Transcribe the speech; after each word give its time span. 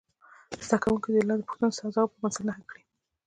زده 0.67 0.77
کوونکي 0.83 1.09
دې 1.13 1.21
د 1.23 1.27
لاندې 1.29 1.45
پوښتنو 1.47 1.75
سم 1.77 1.87
ځوابونه 1.95 2.13
په 2.15 2.19
پنسل 2.21 2.43
نښه 2.47 2.63
کړي. 2.69 2.83